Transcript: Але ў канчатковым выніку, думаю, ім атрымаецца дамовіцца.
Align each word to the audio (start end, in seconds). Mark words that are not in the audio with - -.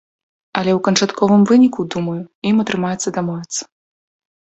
Але 0.61 0.71
ў 0.77 0.81
канчатковым 0.87 1.45
выніку, 1.53 1.87
думаю, 1.99 2.19
ім 2.53 2.67
атрымаецца 2.67 3.17
дамовіцца. 3.23 3.73